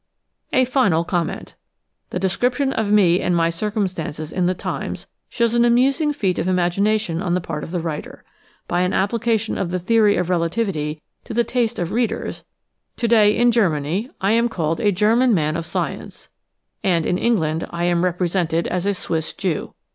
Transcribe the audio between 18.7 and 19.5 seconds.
a Swiss